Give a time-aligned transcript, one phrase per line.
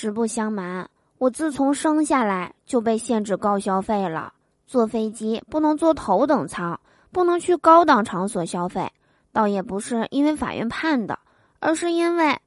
[0.00, 0.88] 实不相瞒，
[1.18, 4.32] 我自从生下来就被限制高消费了。
[4.66, 6.80] 坐飞机不能坐头等舱，
[7.12, 8.90] 不能去高档场所消费。
[9.30, 11.18] 倒也不是因为法院判的，
[11.58, 12.38] 而是因为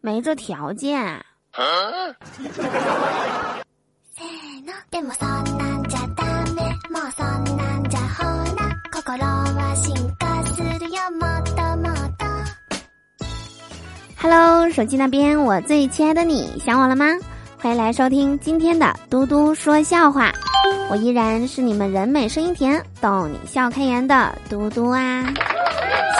[0.00, 1.22] 没这条件。
[14.22, 17.06] Hello，手机那边，我最亲爱的你，想我了吗？
[17.60, 20.30] 欢迎来收听今天的嘟嘟说笑话，
[20.88, 25.24] 我依然是你们人美声音甜、逗你笑开颜的嘟嘟啊！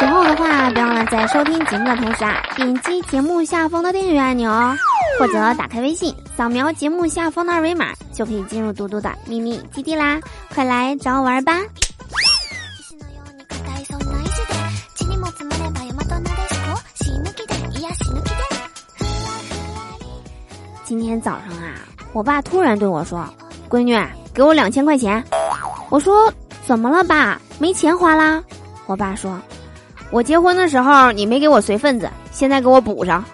[0.00, 4.74] 喜欢我的话，别忘了在收听节目的同时啊，点击节目下方的订阅按钮哦，
[5.20, 10.18] 或者打开微信，扫描节目下方的二维码，就可以进入嘟嘟的秘密基地啦！
[10.52, 11.52] 快来找我玩吧！
[20.92, 21.72] 今天早上啊，
[22.12, 23.26] 我爸突然对我说
[23.66, 23.98] ：“闺女，
[24.34, 25.24] 给我两千块钱。”
[25.88, 26.30] 我说
[26.66, 27.40] ：“怎么了，爸？
[27.58, 28.44] 没钱花啦？”
[28.84, 29.40] 我爸说
[30.12, 33.24] ：“我结婚的时候你没给我随份子，现在给我补上。”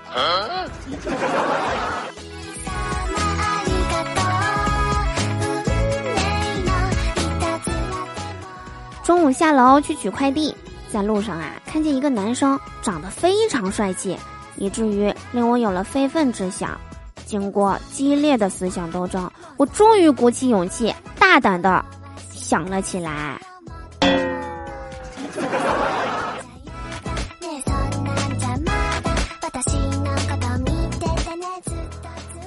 [9.02, 10.54] 中午下楼去取快递，
[10.92, 14.16] 在路上啊，看见一个男生长得非常帅气，
[14.54, 16.80] 以至于令我有了非分之想。
[17.28, 21.84] 经过激烈的思想斗争，我终于鼓起勇气，大胆的
[22.32, 23.38] 想了起来。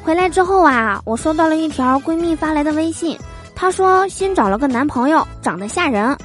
[0.01, 3.15] 回来之后啊，我收到了一条闺蜜发来的微信，
[3.55, 6.17] 她说新找了个男朋友，长得吓人。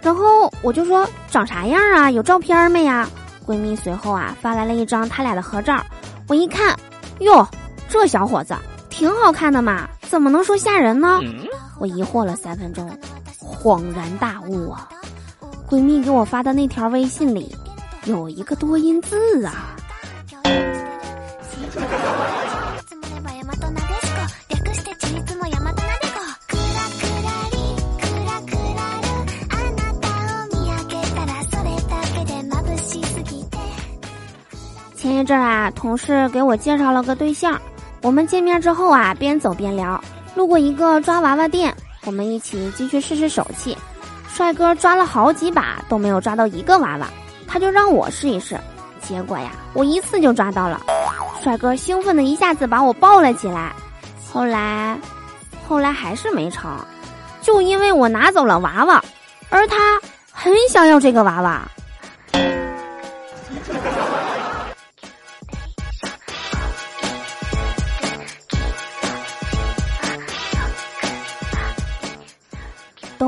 [0.00, 2.12] 然后我就说长啥样啊？
[2.12, 3.08] 有照片没呀？
[3.44, 5.84] 闺蜜随后啊发来了一张他俩的合照，
[6.28, 6.78] 我一看，
[7.18, 7.44] 哟。
[7.94, 8.54] 这小伙子
[8.90, 11.20] 挺好看的嘛，怎么能说吓人呢？
[11.78, 12.90] 我疑惑了三分钟，
[13.40, 14.88] 恍然大悟啊！
[15.70, 17.54] 闺蜜给我发的那条微信里
[18.04, 19.76] 有一个多音字啊！
[34.96, 37.58] 前一阵啊，同事给我介绍了个对象。
[38.04, 39.98] 我们见面之后啊，边走边聊，
[40.34, 43.74] 路过一个抓娃娃店，我们一起进去试试手气。
[44.28, 47.08] 帅哥抓了好几把都没有抓到一个娃娃，
[47.48, 48.60] 他就让我试一试，
[49.00, 50.82] 结果呀，我一次就抓到了。
[51.42, 53.72] 帅哥兴奋的一下子把我抱了起来。
[54.30, 54.98] 后来，
[55.66, 56.70] 后来还是没成，
[57.40, 59.02] 就因为我拿走了娃娃，
[59.48, 59.98] 而他
[60.30, 61.66] 很想要这个娃娃。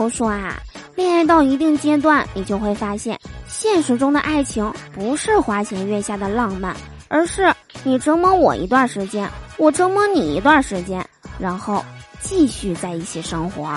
[0.07, 0.63] 都说啊，
[0.95, 3.19] 恋爱到一定阶段，你就会发现，
[3.49, 6.77] 现实中的爱情不是花前月下的浪漫，
[7.09, 7.53] 而是
[7.83, 11.05] 你折磨我一段时间，我折磨你一段时间，
[11.41, 11.85] 然后
[12.21, 13.69] 继续在一起生活。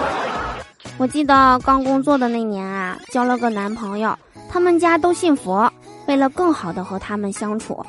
[1.00, 4.14] 我记得刚工作的那年啊，交了个男朋友，
[4.50, 5.72] 他们家都信佛，
[6.06, 7.82] 为了更好的和他们相处，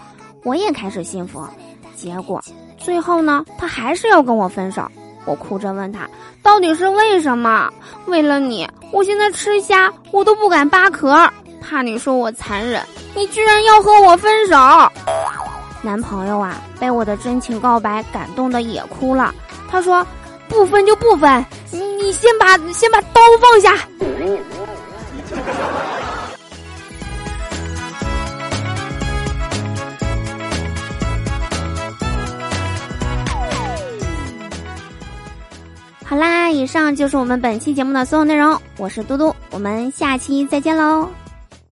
[0.45, 1.45] 我也开始信佛，
[1.93, 2.41] 结果
[2.77, 4.89] 最后呢，他还是要跟我分手。
[5.27, 6.09] 我哭着问他，
[6.41, 7.69] 到底是为什么？
[8.05, 11.29] 为了你，我现在吃虾我都不敢扒壳，
[11.61, 12.81] 怕你说我残忍，
[13.13, 14.55] 你居然要和我分手。
[15.81, 19.35] 男朋友啊，被我的真情告白感动的也哭了。
[19.69, 20.05] 他说，
[20.47, 23.75] 不分就不分，你你先把先把刀放下。
[36.51, 38.59] 以上就是我们本期节目的所有内容。
[38.77, 41.09] 我是嘟嘟，我们下期再见喽。